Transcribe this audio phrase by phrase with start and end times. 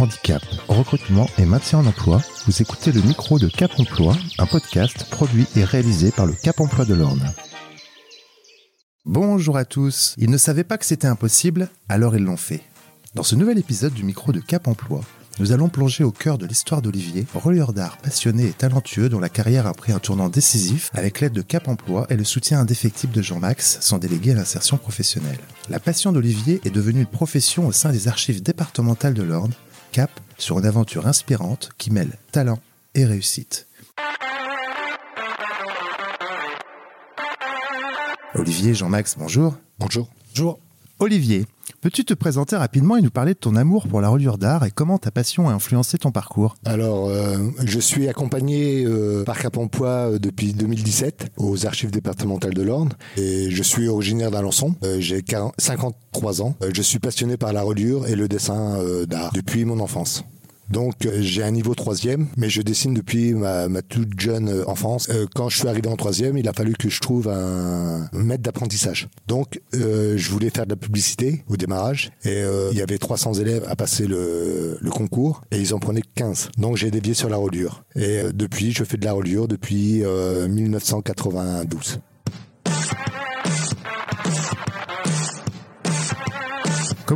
[0.00, 5.08] handicap, recrutement et maintien en emploi, vous écoutez le micro de Cap Emploi, un podcast
[5.10, 7.32] produit et réalisé par le Cap Emploi de l'Orne.
[9.04, 10.14] Bonjour à tous.
[10.18, 12.62] Ils ne savaient pas que c'était impossible, alors ils l'ont fait.
[13.14, 15.00] Dans ce nouvel épisode du micro de Cap Emploi,
[15.38, 19.28] nous allons plonger au cœur de l'histoire d'Olivier, relieur d'art passionné et talentueux dont la
[19.28, 23.12] carrière a pris un tournant décisif avec l'aide de Cap Emploi et le soutien indéfectible
[23.12, 25.38] de Jean-Max, son délégué à l'insertion professionnelle.
[25.68, 29.52] La passion d'Olivier est devenue une profession au sein des archives départementales de l'Orne,
[29.96, 32.58] Cap sur une aventure inspirante qui mêle talent
[32.94, 33.66] et réussite.
[38.34, 39.56] Olivier, Jean-Max, bonjour.
[39.78, 40.10] Bonjour.
[40.28, 40.58] Bonjour.
[40.98, 41.46] Olivier,
[41.80, 44.70] peux-tu te présenter rapidement et nous parler de ton amour pour la reliure d'art et
[44.70, 46.56] comment ta passion a influencé ton parcours?
[46.64, 52.62] Alors, euh, je suis accompagné euh, par Cap euh, depuis 2017 aux archives départementales de
[52.62, 54.74] l'Orne et je suis originaire d'Alençon.
[54.98, 56.54] J'ai 40 53 ans.
[56.72, 60.24] Je suis passionné par la reliure et le dessin d'art depuis mon enfance.
[60.70, 65.08] Donc euh, j'ai un niveau troisième, mais je dessine depuis ma, toute jeune euh, enfance.
[65.10, 68.42] Euh, quand je suis arrivé en troisième, il a fallu que je trouve un maître
[68.42, 69.08] d'apprentissage.
[69.28, 73.34] Donc euh, je voulais faire de la publicité au démarrage, et il y avait 300
[73.34, 76.50] élèves à passer le, concours, et ils en prenaient 15.
[76.58, 77.84] Donc j'ai dévié sur la reliure.
[77.94, 82.00] Et depuis, je fais de la reliure depuis euh, 1992.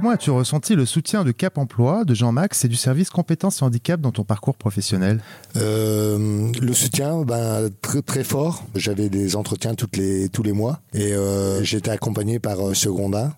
[0.01, 3.65] Comment as-tu ressenti le soutien de Cap Emploi, de Jean-Max et du service compétences et
[3.67, 5.21] handicap dans ton parcours professionnel?
[5.57, 7.69] Euh, le soutien, ben,
[8.07, 8.65] très fort.
[8.75, 13.35] J'avais des entretiens toutes les tous les mois et euh, j'étais accompagné par euh, Segondin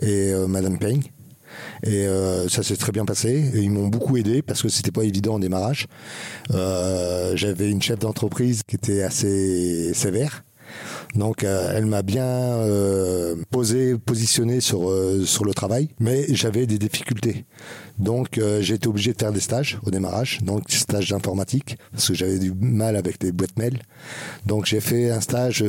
[0.00, 1.02] et euh, Madame Peigne.
[1.82, 2.06] Et
[2.48, 3.50] ça s'est très bien passé.
[3.54, 5.86] Et ils m'ont beaucoup aidé parce que c'était pas évident en démarrage.
[6.50, 10.44] J'avais une chef d'entreprise qui était assez sévère.
[11.14, 16.66] Donc euh, elle m'a bien euh, posé, positionné sur euh, sur le travail, mais j'avais
[16.66, 17.44] des difficultés.
[17.98, 22.14] Donc j'ai été obligé de faire des stages au démarrage, donc stages d'informatique parce que
[22.14, 23.80] j'avais du mal avec les boîtes mail.
[24.46, 25.64] Donc j'ai fait un stage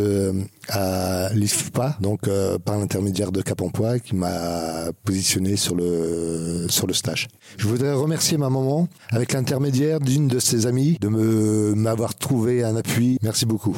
[0.67, 2.29] à l'IFPA, donc
[2.63, 3.63] par l'intermédiaire de Cap
[4.05, 7.29] qui m'a positionné sur le sur le stage.
[7.57, 12.75] Je voudrais remercier ma maman avec l'intermédiaire d'une de ses amies de m'avoir trouvé un
[12.75, 13.17] appui.
[13.23, 13.75] Merci beaucoup.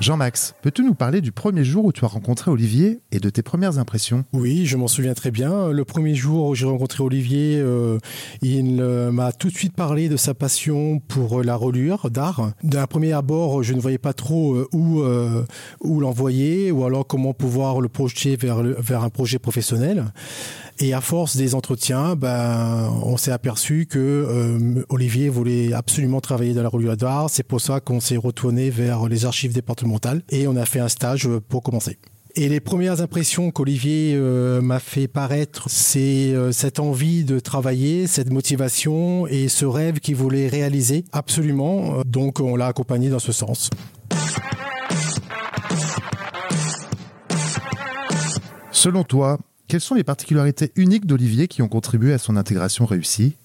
[0.00, 3.42] Jean-Max, peux-tu nous parler du premier jour où tu as rencontré Olivier et de tes
[3.42, 4.24] premières impressions?
[4.32, 5.70] Oui, je m'en souviens très bien.
[5.70, 7.98] Le premier jour où j'ai rencontré Olivier, euh,
[8.42, 12.50] il euh, m'a tout de suite parlé de sa passion pour euh, la reliure d'art.
[12.64, 15.04] D'un premier abord, je ne voyais pas trop où,
[15.80, 20.06] où l'envoyer ou alors comment pouvoir le projeter vers, vers un projet professionnel.
[20.80, 26.52] Et à force des entretiens, ben, on s'est aperçu que euh, Olivier voulait absolument travailler
[26.52, 27.30] dans la reliure d'art.
[27.30, 30.88] C'est pour ça qu'on s'est retourné vers les archives départementales et on a fait un
[30.88, 31.98] stage pour commencer.
[32.34, 38.08] Et les premières impressions qu'Olivier euh, m'a fait paraître, c'est euh, cette envie de travailler,
[38.08, 42.02] cette motivation et ce rêve qu'il voulait réaliser absolument.
[42.04, 43.70] Donc on l'a accompagné dans ce sens.
[48.72, 49.38] Selon toi,
[49.68, 53.36] quelles sont les particularités uniques d'Olivier qui ont contribué à son intégration réussie?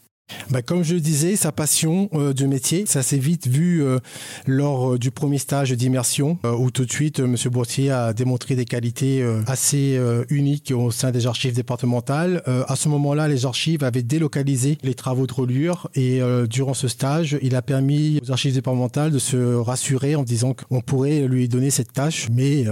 [0.49, 3.99] Bah, comme je disais, sa passion euh, du métier, ça s'est vite vu euh,
[4.47, 7.35] lors euh, du premier stage d'immersion, euh, où tout de suite, M.
[7.51, 12.41] Bourtier a démontré des qualités assez uniques au sein des archives départementales.
[12.45, 17.37] À ce moment-là, les archives avaient délocalisé les travaux de reliure et durant ce stage,
[17.41, 21.69] il a permis aux archives départementales de se rassurer en disant qu'on pourrait lui donner
[21.69, 22.65] cette tâche, mais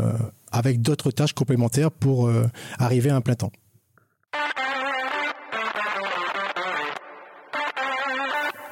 [0.52, 2.30] avec d'autres tâches complémentaires pour
[2.78, 3.52] arriver à un plein temps.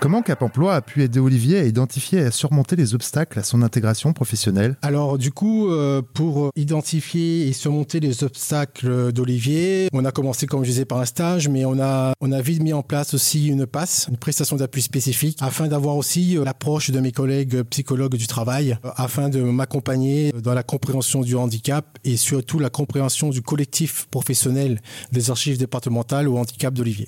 [0.02, 3.44] Comment Cap Emploi a pu aider Olivier à identifier et à surmonter les obstacles à
[3.44, 10.06] son intégration professionnelle Alors du coup, euh, pour identifier et surmonter les obstacles d'Olivier, on
[10.06, 12.74] a commencé comme je disais par un stage, mais on a on a vite mis
[12.74, 17.00] en place aussi une passe, une prestation d'appui spécifique, afin d'avoir aussi euh, l'approche de
[17.00, 22.18] mes collègues psychologues du travail, euh, afin de m'accompagner dans la compréhension du handicap et
[22.18, 24.82] surtout la compréhension du collectif professionnel
[25.12, 27.08] des archives départementales au handicap d'Olivier.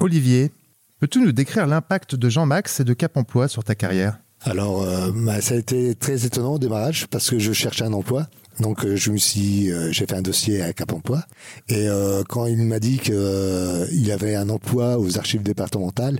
[0.00, 0.50] Olivier,
[0.98, 4.18] peux-tu nous décrire l'impact de Jean-Max et de Cap Emploi sur ta carrière?
[4.40, 7.92] Alors, euh, bah, ça a été très étonnant au démarrage parce que je cherchais un
[7.92, 8.26] emploi.
[8.60, 11.22] Donc, euh, je me suis, euh, j'ai fait un dossier à Cap Emploi.
[11.68, 11.86] Et
[12.30, 16.18] quand il m'a dit qu'il avait un emploi aux archives départementales,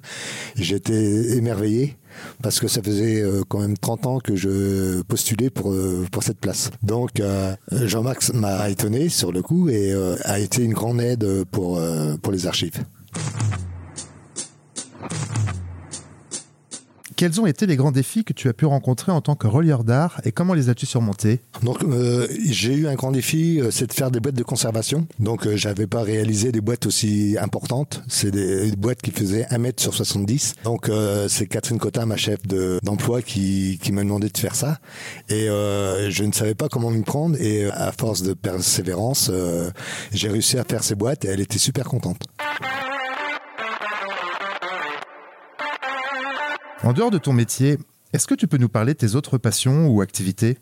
[0.57, 1.97] j'étais émerveillé
[2.43, 5.75] parce que ça faisait quand même 30 ans que je postulais pour
[6.11, 6.71] pour cette place.
[6.83, 7.23] Donc,
[7.73, 9.95] Jean-Max m'a étonné sur le coup et
[10.25, 11.81] a été une grande aide pour
[12.23, 12.85] pour les archives.
[17.21, 19.85] Quels ont été les grands défis que tu as pu rencontrer en tant que relieur
[19.85, 21.43] d'art et comment les as-tu surmontés?
[21.63, 25.07] Donc euh, j'ai eu un grand défi, euh, c'est de faire des boîtes de conservation.
[25.19, 28.03] Donc euh, j'avais pas réalisé des boîtes aussi importantes.
[28.09, 30.55] C'est des, boîtes qui faisaient 1 mètre sur 70.
[30.65, 34.55] Donc euh, c'est Catherine Cotin, ma chef de- d'emploi, qui, qui m'a demandé de faire
[34.55, 34.79] ça.
[35.29, 37.37] Et je ne savais pas comment m'y prendre.
[37.39, 39.31] Et à force de persévérance,
[40.11, 42.23] j'ai réussi à faire ces boîtes et elle était super contente.
[46.91, 47.79] En dehors de ton métier,
[48.13, 50.59] est-ce que tu peux nous parler de tes autres passions ou activités?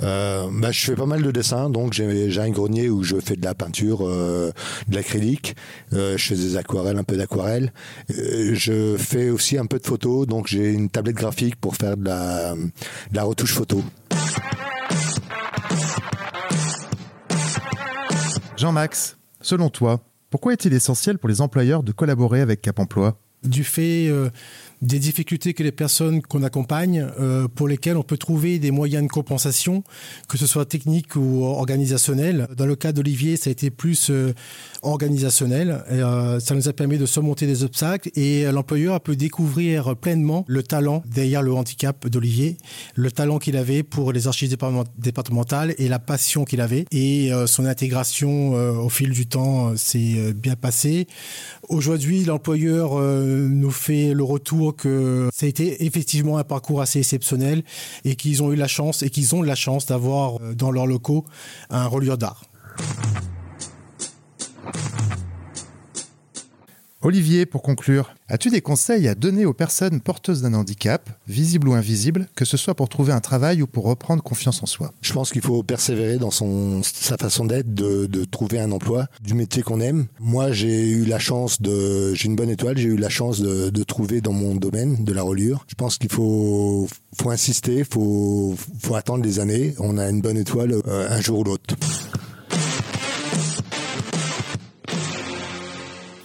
[0.00, 3.34] Euh, bah, je fais pas mal de dessins, donc j'ai un grenier où je fais
[3.34, 4.52] de la peinture, euh,
[4.86, 5.56] de l'acrylique,
[5.94, 7.72] euh, je fais des aquarelles, un peu d'aquarelle.
[8.08, 12.04] Je fais aussi un peu de photos, donc j'ai une tablette graphique pour faire de
[12.04, 13.82] la, de la retouche photo.
[18.56, 23.18] Jean-Max, selon toi, pourquoi est-il essentiel pour les employeurs de collaborer avec Cap Emploi?
[23.42, 24.30] Du fait euh,
[24.82, 29.04] des difficultés que les personnes qu'on accompagne, euh, pour lesquelles on peut trouver des moyens
[29.04, 29.84] de compensation,
[30.28, 32.48] que ce soit technique ou organisationnel.
[32.56, 34.34] Dans le cas d'Olivier, ça a été plus euh,
[34.82, 35.84] organisationnel.
[35.90, 40.64] Euh, ça nous a permis de surmonter des obstacles et l'employeur peut découvrir pleinement le
[40.64, 42.56] talent derrière le handicap d'Olivier,
[42.96, 46.86] le talent qu'il avait pour les archives département- départementales et la passion qu'il avait.
[46.90, 51.06] Et son intégration au fil du temps s'est bien passée.
[51.68, 57.62] Aujourd'hui, l'employeur nous fait le retour que ça a été effectivement un parcours assez exceptionnel
[58.04, 60.86] et qu'ils ont eu la chance et qu'ils ont la chance d'avoir euh, dans leurs
[60.86, 61.24] locaux
[61.70, 62.42] un relieur d'art.
[67.04, 71.72] Olivier, pour conclure, as-tu des conseils à donner aux personnes porteuses d'un handicap, visible ou
[71.72, 74.92] invisible, que ce soit pour trouver un travail ou pour reprendre confiance en soi?
[75.02, 79.08] Je pense qu'il faut persévérer dans son, sa façon d'être, de, de trouver un emploi
[79.20, 80.06] du métier qu'on aime.
[80.20, 83.70] Moi, j'ai eu la chance de, j'ai une bonne étoile, j'ai eu la chance de,
[83.70, 85.66] de trouver dans mon domaine de la reliure.
[85.66, 86.86] Je pense qu'il faut,
[87.20, 89.74] faut insister, faut, faut attendre des années.
[89.80, 91.74] On a une bonne étoile euh, un jour ou l'autre.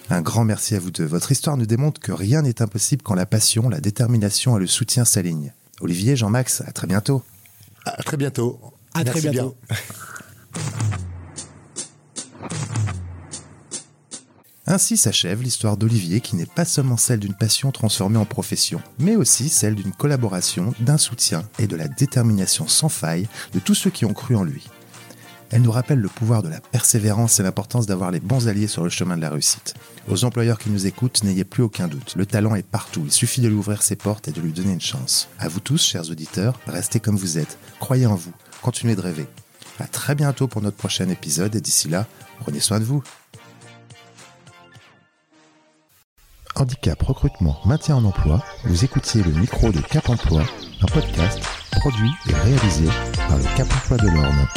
[0.10, 1.06] Un grand merci à vous deux.
[1.06, 4.68] Votre histoire nous démontre que rien n'est impossible quand la passion, la détermination et le
[4.68, 5.54] soutien s'alignent.
[5.82, 7.24] Olivier, Jean-Max, à très bientôt.
[7.86, 8.60] À très bientôt.
[8.94, 9.58] À très bientôt.
[9.68, 9.78] bien.
[14.70, 19.16] Ainsi s'achève l'histoire d'Olivier qui n'est pas seulement celle d'une passion transformée en profession, mais
[19.16, 23.92] aussi celle d'une collaboration, d'un soutien et de la détermination sans faille de tous ceux
[23.92, 24.68] qui ont cru en lui.
[25.52, 28.84] Elle nous rappelle le pouvoir de la persévérance et l'importance d'avoir les bons alliés sur
[28.84, 29.76] le chemin de la réussite.
[30.10, 32.16] Aux employeurs qui nous écoutent, n'ayez plus aucun doute.
[32.18, 33.04] Le talent est partout.
[33.06, 35.30] Il suffit de lui ouvrir ses portes et de lui donner une chance.
[35.40, 37.58] À vous tous, chers auditeurs, restez comme vous êtes.
[37.80, 38.34] Croyez en vous.
[38.62, 39.26] Continuez de rêver.
[39.80, 42.08] À très bientôt pour notre prochain épisode et d'ici là,
[42.40, 43.04] prenez soin de vous.
[46.56, 50.44] Handicap, recrutement, maintien en emploi, vous écoutiez le micro de Cap Emploi,
[50.82, 51.40] un podcast
[51.74, 52.88] produit et réalisé
[53.28, 54.48] par le Cap Emploi de l'Orne.